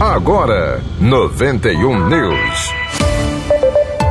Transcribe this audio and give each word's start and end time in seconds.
Agora, 0.00 0.80
91 1.00 2.08
News. 2.08 3.17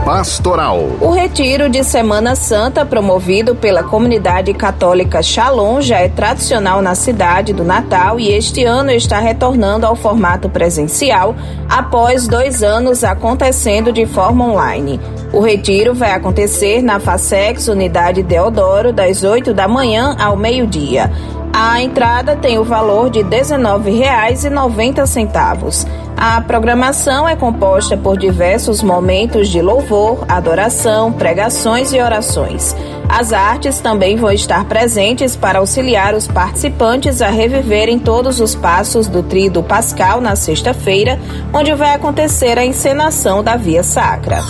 Pastoral. 0.08 0.80
O 1.02 1.12
retiro 1.12 1.68
de 1.68 1.84
Semana 1.84 2.34
Santa, 2.34 2.86
promovido 2.86 3.54
pela 3.54 3.84
comunidade 3.84 4.54
católica 4.54 5.22
Shalom, 5.22 5.82
já 5.82 6.00
é 6.00 6.08
tradicional 6.08 6.82
na 6.82 6.96
cidade 6.96 7.52
do 7.52 7.66
Natal 7.66 8.18
e 8.18 8.32
este 8.32 8.64
ano 8.64 8.90
está 8.90 9.20
retornando 9.20 9.86
ao 9.86 9.98
formato 9.98 10.48
presencial 10.48 11.36
após 11.68 12.26
dois 12.26 12.64
anos 12.64 13.04
acontecendo 13.04 13.92
de 13.92 14.06
forma 14.06 14.46
online. 14.46 14.98
O 15.34 15.42
retiro 15.42 15.94
vai 15.94 16.14
acontecer 16.14 16.82
na 16.82 17.02
Facex, 17.02 17.68
unidade 17.68 18.24
Deodoro, 18.24 18.94
das 18.94 19.26
8 19.26 19.54
da 19.54 19.68
manhã 19.68 20.16
ao 20.18 20.38
meio-dia. 20.38 21.12
A 21.52 21.82
entrada 21.82 22.34
tem 22.34 22.58
o 22.58 22.64
valor 22.64 23.10
de 23.10 23.24
R$ 23.24 23.30
19,90. 23.30 26.07
A 26.20 26.42
programação 26.42 27.30
é 27.30 27.36
composta 27.36 27.96
por 27.96 28.18
diversos 28.18 28.82
momentos 28.82 29.50
de 29.50 29.62
louvor, 29.62 30.26
adoração, 30.28 31.14
pregações 31.14 31.94
e 31.94 32.02
orações. 32.02 32.76
As 33.08 33.32
artes 33.32 33.80
também 33.80 34.16
vão 34.16 34.32
estar 34.32 34.66
presentes 34.66 35.36
para 35.36 35.60
auxiliar 35.60 36.16
os 36.16 36.28
participantes 36.28 37.22
a 37.22 37.30
reviverem 37.30 38.00
todos 38.00 38.40
os 38.40 38.56
passos 38.56 39.08
do 39.08 39.22
Trido 39.22 39.62
Pascal 39.62 40.20
na 40.20 40.36
sexta-feira, 40.36 41.20
onde 41.54 41.76
vai 41.76 41.94
acontecer 41.94 42.58
a 42.58 42.66
encenação 42.66 43.44
da 43.44 43.56
Via 43.56 43.84
Sacra. 43.84 44.42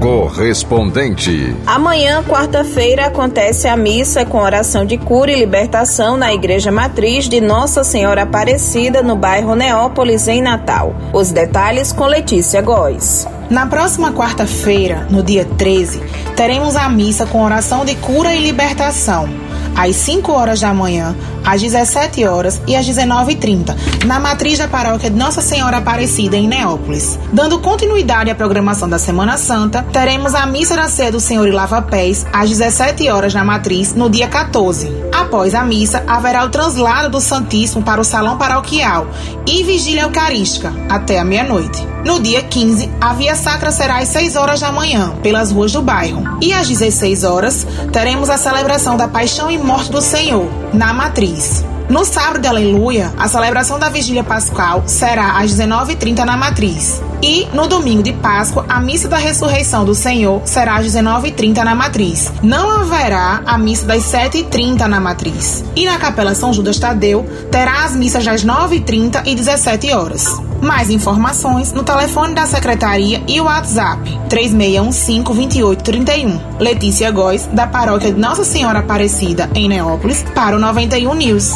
Correspondente. 0.00 1.56
Amanhã, 1.66 2.22
quarta-feira, 2.22 3.06
acontece 3.06 3.66
a 3.66 3.76
missa 3.76 4.26
com 4.26 4.38
oração 4.38 4.84
de 4.84 4.98
cura 4.98 5.32
e 5.32 5.38
libertação 5.38 6.16
na 6.16 6.34
Igreja 6.34 6.70
Matriz 6.70 7.28
de 7.28 7.40
Nossa 7.40 7.82
Senhora 7.82 8.22
Aparecida, 8.22 9.02
no 9.02 9.16
bairro 9.16 9.54
Neópolis, 9.54 10.28
em 10.28 10.42
Natal. 10.42 10.94
Os 11.12 11.30
detalhes 11.32 11.90
com 11.90 12.04
Letícia 12.04 12.60
Góes. 12.60 13.26
Na 13.48 13.66
próxima 13.66 14.12
quarta-feira, 14.12 15.06
no 15.08 15.22
dia 15.22 15.46
13, 15.56 16.02
teremos 16.36 16.76
a 16.76 16.88
missa 16.88 17.24
com 17.24 17.42
oração 17.42 17.84
de 17.84 17.94
cura 17.94 18.34
e 18.34 18.42
libertação 18.42 19.43
às 19.74 19.96
5 19.96 20.32
horas 20.32 20.60
da 20.60 20.72
manhã, 20.72 21.14
às 21.44 21.60
17 21.60 22.24
horas 22.24 22.60
e 22.66 22.74
às 22.74 22.86
19h30, 22.86 23.76
na 24.06 24.18
matriz 24.18 24.58
da 24.58 24.68
paróquia 24.68 25.10
de 25.10 25.16
Nossa 25.16 25.40
Senhora 25.40 25.78
Aparecida, 25.78 26.36
em 26.36 26.48
Neópolis. 26.48 27.18
Dando 27.32 27.58
continuidade 27.58 28.30
à 28.30 28.34
programação 28.34 28.88
da 28.88 28.98
Semana 28.98 29.36
Santa, 29.36 29.82
teremos 29.92 30.34
a 30.34 30.46
Missa 30.46 30.76
da 30.76 30.88
Ceia 30.88 31.12
do 31.12 31.20
Senhor 31.20 31.46
e 31.46 31.52
Lava 31.52 31.82
Pés, 31.82 32.26
às 32.32 32.48
17 32.48 33.08
horas 33.08 33.34
na 33.34 33.44
matriz, 33.44 33.94
no 33.94 34.08
dia 34.08 34.28
14. 34.28 35.03
Após 35.24 35.54
a 35.54 35.64
missa, 35.64 36.04
haverá 36.06 36.44
o 36.44 36.50
translado 36.50 37.08
do 37.08 37.20
Santíssimo 37.20 37.82
para 37.82 37.98
o 37.98 38.04
Salão 38.04 38.36
Paroquial 38.36 39.06
e 39.46 39.62
Vigília 39.62 40.02
Eucarística, 40.02 40.70
até 40.86 41.18
a 41.18 41.24
meia-noite. 41.24 41.82
No 42.04 42.20
dia 42.20 42.42
15, 42.42 42.90
a 43.00 43.14
Via 43.14 43.34
Sacra 43.34 43.70
será 43.70 43.98
às 43.98 44.08
6 44.08 44.36
horas 44.36 44.60
da 44.60 44.70
manhã, 44.70 45.14
pelas 45.22 45.50
ruas 45.50 45.72
do 45.72 45.80
bairro. 45.80 46.22
E 46.42 46.52
às 46.52 46.68
16 46.68 47.24
horas, 47.24 47.66
teremos 47.90 48.28
a 48.28 48.36
celebração 48.36 48.98
da 48.98 49.08
Paixão 49.08 49.50
e 49.50 49.56
Morte 49.56 49.90
do 49.90 50.02
Senhor, 50.02 50.46
na 50.74 50.92
Matriz. 50.92 51.64
No 51.88 52.02
sábado 52.02 52.46
Aleluia, 52.46 53.12
a 53.18 53.28
celebração 53.28 53.78
da 53.78 53.90
Vigília 53.90 54.24
Pascal 54.24 54.84
será 54.86 55.38
às 55.38 55.52
19h30 55.52 56.24
na 56.24 56.34
Matriz. 56.34 57.02
E 57.22 57.46
no 57.52 57.66
domingo 57.66 58.02
de 58.02 58.12
Páscoa, 58.14 58.64
a 58.68 58.80
missa 58.80 59.06
da 59.06 59.18
ressurreição 59.18 59.84
do 59.84 59.94
Senhor 59.94 60.40
será 60.46 60.76
às 60.76 60.86
19h30 60.86 61.62
na 61.62 61.74
Matriz. 61.74 62.32
Não 62.42 62.70
haverá 62.70 63.42
a 63.44 63.58
missa 63.58 63.84
das 63.84 64.02
7h30 64.04 64.86
na 64.86 64.98
Matriz. 64.98 65.62
E 65.76 65.84
na 65.84 65.98
Capela 65.98 66.34
São 66.34 66.54
Judas 66.54 66.78
Tadeu, 66.78 67.26
terá 67.50 67.84
as 67.84 67.94
missas 67.94 68.24
das 68.24 68.44
9h30 68.44 69.22
e 69.26 69.34
17 69.34 69.92
horas. 69.92 70.26
Mais 70.60 70.90
informações 70.90 71.72
no 71.72 71.82
telefone 71.82 72.34
da 72.34 72.44
Secretaria 72.46 73.22
e 73.28 73.40
o 73.40 73.44
WhatsApp 73.44 74.02
3615-2831. 74.28 76.40
Letícia 76.58 77.10
Góes, 77.10 77.46
da 77.52 77.66
Paróquia 77.66 78.12
de 78.12 78.20
Nossa 78.20 78.44
Senhora 78.44 78.80
Aparecida, 78.80 79.48
em 79.54 79.66
Neópolis, 79.68 80.22
para 80.34 80.56
o 80.56 80.58
91 80.58 81.14
News. 81.14 81.52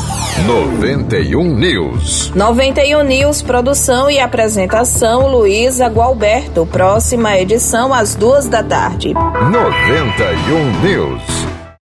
91 0.46 1.54
News. 1.54 2.32
91 2.34 3.02
News, 3.04 3.42
produção 3.42 4.10
e 4.10 4.18
apresentação 4.18 5.28
Luísa 5.28 5.86
Gualberto. 5.88 6.66
Próxima 6.66 7.38
edição 7.38 7.94
às 7.94 8.14
duas 8.14 8.48
da 8.48 8.62
tarde. 8.62 9.14
91 9.14 10.80
News. 10.82 11.47